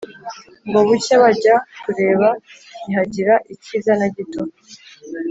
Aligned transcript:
ngo 0.67 0.79
bucye 0.87 1.15
bajya 1.23 1.55
kureba 1.83 2.27
ntihagira 2.85 3.33
ikiza 3.53 3.91
na 3.99 4.07
gito! 4.15 4.41